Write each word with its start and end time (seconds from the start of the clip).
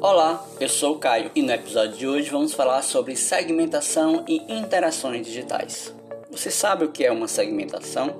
Olá, 0.00 0.46
eu 0.60 0.68
sou 0.68 0.94
o 0.94 0.98
Caio 1.00 1.32
e 1.34 1.42
no 1.42 1.52
episódio 1.52 1.96
de 1.96 2.06
hoje 2.06 2.30
vamos 2.30 2.54
falar 2.54 2.82
sobre 2.82 3.16
segmentação 3.16 4.24
e 4.28 4.40
interações 4.48 5.26
digitais. 5.26 5.92
Você 6.30 6.52
sabe 6.52 6.84
o 6.84 6.92
que 6.92 7.04
é 7.04 7.10
uma 7.10 7.26
segmentação? 7.26 8.16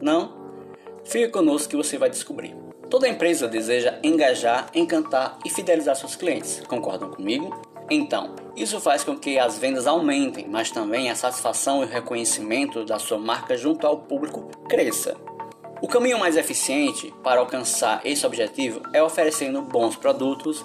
Não? 0.00 0.32
Fique 1.04 1.28
conosco 1.28 1.68
que 1.68 1.76
você 1.76 1.98
vai 1.98 2.08
descobrir. 2.08 2.56
Toda 2.88 3.06
empresa 3.06 3.46
deseja 3.46 3.98
engajar, 4.02 4.70
encantar 4.74 5.38
e 5.44 5.50
fidelizar 5.50 5.94
seus 5.94 6.16
clientes. 6.16 6.62
Concordam 6.66 7.10
comigo? 7.10 7.54
Então, 7.90 8.34
isso 8.56 8.80
faz 8.80 9.04
com 9.04 9.14
que 9.14 9.38
as 9.38 9.58
vendas 9.58 9.86
aumentem, 9.86 10.46
mas 10.48 10.70
também 10.70 11.10
a 11.10 11.14
satisfação 11.14 11.82
e 11.82 11.84
o 11.84 11.88
reconhecimento 11.88 12.82
da 12.82 12.98
sua 12.98 13.18
marca 13.18 13.58
junto 13.58 13.86
ao 13.86 13.98
público 13.98 14.48
cresça. 14.66 15.14
O 15.82 15.86
caminho 15.86 16.18
mais 16.18 16.34
eficiente 16.34 17.12
para 17.22 17.40
alcançar 17.40 18.00
esse 18.06 18.24
objetivo 18.24 18.80
é 18.94 19.02
oferecendo 19.02 19.60
bons 19.60 19.96
produtos, 19.96 20.64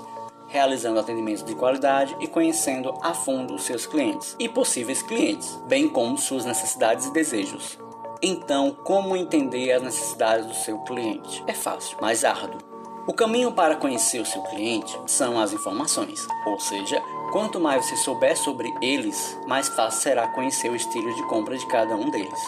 realizando 0.49 0.99
atendimentos 0.99 1.43
de 1.43 1.55
qualidade 1.55 2.15
e 2.19 2.27
conhecendo 2.27 2.93
a 3.01 3.13
fundo 3.13 3.55
os 3.55 3.63
seus 3.63 3.85
clientes 3.85 4.35
e 4.37 4.49
possíveis 4.49 5.01
clientes, 5.01 5.55
bem 5.67 5.87
como 5.87 6.17
suas 6.17 6.43
necessidades 6.43 7.05
e 7.05 7.13
desejos. 7.13 7.79
Então, 8.21 8.75
como 8.83 9.15
entender 9.15 9.71
as 9.71 9.81
necessidades 9.81 10.45
do 10.45 10.53
seu 10.53 10.79
cliente? 10.79 11.41
É 11.47 11.53
fácil, 11.53 11.97
mas 12.01 12.25
árduo. 12.25 12.59
O 13.07 13.13
caminho 13.13 13.51
para 13.51 13.75
conhecer 13.75 14.19
o 14.19 14.25
seu 14.25 14.41
cliente 14.43 14.99
são 15.07 15.39
as 15.39 15.53
informações, 15.53 16.27
ou 16.45 16.59
seja, 16.59 17.01
quanto 17.31 17.59
mais 17.59 17.85
você 17.85 17.95
souber 17.95 18.37
sobre 18.37 18.71
eles, 18.81 19.39
mais 19.47 19.69
fácil 19.69 20.01
será 20.01 20.27
conhecer 20.27 20.69
o 20.69 20.75
estilo 20.75 21.15
de 21.15 21.23
compra 21.27 21.57
de 21.57 21.65
cada 21.67 21.95
um 21.95 22.11
deles. 22.11 22.39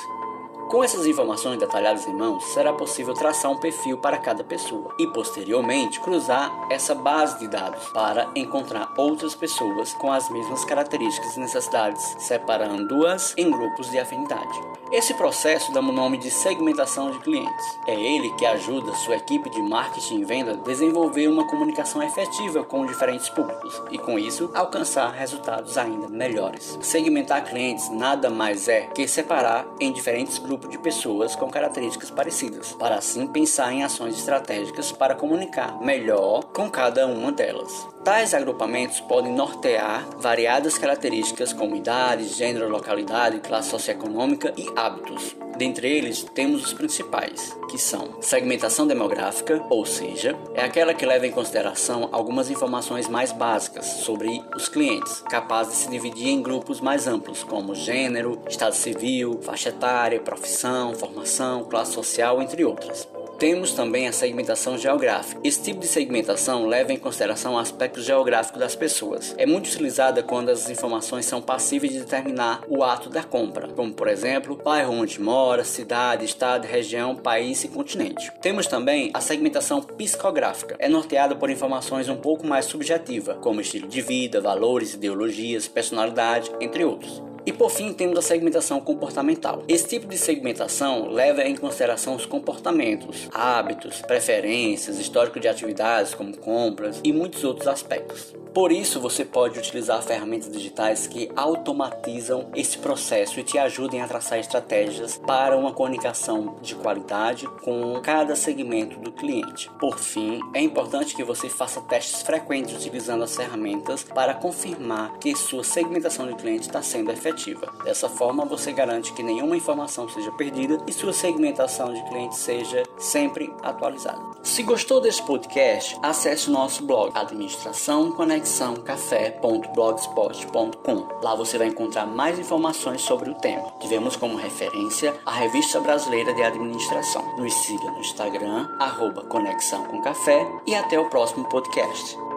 Com 0.72 0.82
essas 0.82 1.06
informações 1.06 1.60
detalhadas 1.60 2.08
em 2.08 2.14
mãos, 2.14 2.46
será 2.46 2.72
possível 2.72 3.14
traçar 3.14 3.52
um 3.52 3.58
perfil 3.58 3.98
para 3.98 4.18
cada 4.18 4.42
pessoa 4.42 4.96
e, 4.98 5.06
posteriormente, 5.06 6.00
cruzar 6.00 6.50
essa 6.70 6.96
base 6.96 7.40
de 7.40 7.50
dados 7.50 7.90
para 7.90 8.32
encontrar 8.38 8.94
outras 8.96 9.36
pessoas 9.36 9.94
com 9.94 10.10
as 10.10 10.30
mesmas 10.30 10.64
características 10.64 11.36
e 11.36 11.42
necessidades, 11.42 12.16
separando-as 12.20 13.34
em 13.38 13.52
grupos 13.52 13.92
de 13.92 14.00
afinidade. 14.00 14.62
Esse 14.94 15.14
processo 15.14 15.74
dá 15.74 15.82
o 15.82 15.92
nome 15.92 16.18
de 16.18 16.32
segmentação 16.32 17.12
de 17.12 17.20
clientes. 17.20 17.66
É 17.86 17.94
ele 17.94 18.30
que 18.36 18.46
ajuda 18.46 18.96
sua 18.96 19.18
equipe 19.18 19.50
de 19.50 19.62
marketing 19.62 20.22
e 20.22 20.26
venda 20.26 20.52
a 20.54 20.56
desenvolver 20.56 21.28
uma 21.28 21.48
comunicação 21.48 22.02
efetiva 22.02 22.64
com 22.64 22.86
diferentes 22.86 23.28
públicos 23.30 23.82
e, 23.92 23.98
com 23.98 24.18
isso, 24.18 24.50
alcançar 24.54 25.12
resultados 25.12 25.78
ainda 25.78 26.08
melhores. 26.08 26.78
Segmentar 26.82 27.44
clientes 27.44 27.90
nada 27.90 28.30
mais 28.30 28.70
é 28.70 28.84
que 28.88 29.06
separar 29.06 29.66
em 29.78 29.92
diferentes 29.92 30.38
grupos 30.38 30.61
grupo 30.62 30.68
de 30.68 30.78
pessoas 30.78 31.36
com 31.36 31.50
características 31.50 32.12
parecidas, 32.12 32.74
para 32.74 32.96
assim 32.96 33.26
pensar 33.28 33.74
em 33.74 33.84
ações 33.84 34.18
estratégicas 34.18 34.92
para 34.92 35.16
comunicar 35.16 35.82
melhor 35.82 36.44
com 36.54 36.70
cada 36.70 37.08
uma 37.08 37.32
delas. 37.32 37.88
Tais 38.04 38.34
agrupamentos 38.34 39.00
podem 39.00 39.32
nortear 39.32 40.10
variadas 40.18 40.76
características 40.76 41.54
como 41.54 41.76
idade, 41.76 42.30
gênero, 42.30 42.68
localidade, 42.68 43.40
classe 43.40 43.70
socioeconômica 43.70 44.52
e 44.58 44.68
hábitos. 44.76 45.36
Dentre 45.56 45.88
eles, 45.88 46.24
temos 46.24 46.66
os 46.66 46.74
principais, 46.74 47.56
que 47.70 47.78
são 47.78 48.20
segmentação 48.20 48.88
demográfica, 48.88 49.64
ou 49.70 49.86
seja, 49.86 50.36
é 50.56 50.64
aquela 50.64 50.96
que 50.96 51.06
leva 51.06 51.28
em 51.28 51.32
consideração 51.32 52.10
algumas 52.12 52.50
informações 52.50 53.08
mais 53.08 53.32
básicas 53.32 53.86
sobre 53.86 54.44
os 54.56 54.68
clientes, 54.68 55.22
capaz 55.30 55.68
de 55.68 55.76
se 55.76 55.88
dividir 55.88 56.30
em 56.30 56.42
grupos 56.42 56.82
mais 56.82 57.06
amplos, 57.06 57.44
como 57.44 57.76
gênero, 57.76 58.42
estado 58.50 58.74
civil, 58.74 59.40
faixa 59.44 59.70
etária, 59.70 60.20
profissão, 60.20 60.96
formação, 60.96 61.66
classe 61.66 61.94
social, 61.94 62.42
entre 62.42 62.66
outras. 62.66 63.08
Temos 63.42 63.72
também 63.72 64.08
a 64.08 64.12
segmentação 64.12 64.78
geográfica. 64.78 65.42
Esse 65.44 65.64
tipo 65.64 65.80
de 65.80 65.88
segmentação 65.88 66.68
leva 66.68 66.94
em 66.94 67.00
consideração 67.00 67.56
o 67.56 67.58
aspecto 67.58 68.00
geográfico 68.00 68.60
das 68.60 68.76
pessoas. 68.76 69.34
É 69.36 69.48
muito 69.48 69.66
utilizada 69.66 70.22
quando 70.22 70.50
as 70.50 70.70
informações 70.70 71.26
são 71.26 71.42
passíveis 71.42 71.92
de 71.92 72.02
determinar 72.02 72.62
o 72.68 72.84
ato 72.84 73.10
da 73.10 73.24
compra, 73.24 73.68
como 73.70 73.92
por 73.92 74.08
exemplo, 74.08 74.62
bairro 74.64 74.94
onde 74.94 75.20
mora, 75.20 75.64
cidade, 75.64 76.24
estado, 76.24 76.68
região, 76.68 77.16
país 77.16 77.64
e 77.64 77.68
continente. 77.68 78.32
Temos 78.44 78.68
também 78.68 79.10
a 79.12 79.20
segmentação 79.20 79.82
psicográfica. 79.82 80.76
É 80.78 80.88
norteada 80.88 81.36
por 81.36 81.50
informações 81.50 82.10
um 82.10 82.18
pouco 82.18 82.46
mais 82.46 82.66
subjetivas, 82.66 83.38
como 83.42 83.60
estilo 83.60 83.88
de 83.88 84.02
vida, 84.02 84.40
valores, 84.40 84.94
ideologias, 84.94 85.68
personalidade, 85.68 86.52
entre 86.62 86.86
outros. 86.86 87.31
E 87.46 87.52
por 87.52 87.72
fim, 87.72 87.92
temos 87.92 88.18
a 88.20 88.22
segmentação 88.22 88.80
comportamental. 88.80 89.64
Esse 89.68 89.88
tipo 89.88 90.08
de 90.08 90.18
segmentação 90.18 91.10
leva 91.10 91.44
em 91.44 91.56
consideração 91.56 92.16
os 92.16 92.26
comportamentos, 92.26 93.28
hábitos, 93.34 94.02
preferências, 94.02 95.00
histórico 95.00 95.40
de 95.40 95.48
atividades 95.48 96.14
como 96.14 96.38
compras 96.38 97.02
e 97.04 97.12
muitos 97.12 97.44
outros 97.44 97.68
aspectos. 97.68 98.41
Por 98.54 98.70
isso, 98.70 99.00
você 99.00 99.24
pode 99.24 99.58
utilizar 99.58 100.04
ferramentas 100.04 100.52
digitais 100.52 101.08
que 101.08 101.32
automatizam 101.38 102.50
esse 102.54 102.78
processo 102.78 103.40
e 103.40 103.44
te 103.44 103.58
ajudem 103.58 104.02
a 104.02 104.08
traçar 104.08 104.40
estratégias 104.40 105.18
para 105.18 105.56
uma 105.56 105.72
comunicação 105.72 106.58
de 106.62 106.76
qualidade 106.76 107.48
com 107.64 107.98
cada 108.02 108.36
segmento 108.36 109.00
do 109.00 109.12
cliente. 109.12 109.70
Por 109.80 109.98
fim, 109.98 110.42
é 110.54 110.62
importante 110.62 111.16
que 111.16 111.24
você 111.24 111.48
faça 111.48 111.80
testes 111.82 112.24
frequentes 112.24 112.76
utilizando 112.76 113.24
as 113.24 113.36
ferramentas 113.36 114.04
para 114.04 114.34
confirmar 114.34 115.18
que 115.20 115.34
sua 115.34 115.64
segmentação 115.64 116.28
de 116.28 116.36
cliente 116.36 116.68
está 116.68 116.82
sendo 116.82 117.10
efetiva. 117.10 117.72
Dessa 117.86 118.10
forma, 118.10 118.44
você 118.44 118.74
garante 118.74 119.14
que 119.14 119.24
nenhuma 119.24 119.56
informação 119.56 120.10
seja 120.10 120.32
perdida 120.34 120.78
e 120.86 120.92
sua 120.92 121.14
segmentação 121.14 121.94
de 121.94 122.04
cliente 122.10 122.36
seja 122.36 122.84
sempre 122.98 123.54
atualizada. 123.64 124.20
Se 124.44 124.62
gostou 124.62 125.00
desse 125.00 125.24
podcast, 125.24 125.98
acesse 126.04 126.50
o 126.50 126.52
nosso 126.52 126.84
blog 126.84 127.12
Administração 127.16 128.12
Conectada 128.12 128.41
conexãocafé.blogspot.com. 128.42 131.24
Lá 131.24 131.36
você 131.36 131.58
vai 131.58 131.68
encontrar 131.68 132.06
mais 132.06 132.40
informações 132.40 133.02
sobre 133.02 133.30
o 133.30 133.36
tema. 133.36 133.72
Tivemos 133.80 134.16
como 134.16 134.38
referência 134.38 135.14
a 135.26 135.32
Revista 135.32 135.80
Brasileira 135.80 136.34
de 136.34 136.44
Administração. 136.44 137.24
Nos 137.38 137.54
siga 137.54 137.92
no 137.92 138.00
Instagram, 138.00 138.68
arroba 138.80 139.24
Conexão 139.24 139.84
com 139.86 140.02
Café 140.02 140.48
e 140.66 140.76
até 140.76 141.00
o 141.00 141.10
próximo 141.10 141.48
podcast. 141.50 142.31